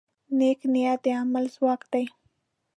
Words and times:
نیک 0.37 0.59
نیت 0.73 0.99
د 1.05 1.07
عمل 1.21 1.45
ځواک 1.55 1.81
دی. 1.91 2.05